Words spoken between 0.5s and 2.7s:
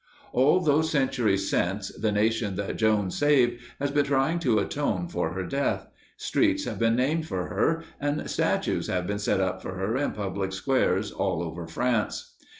those centuries since, the nation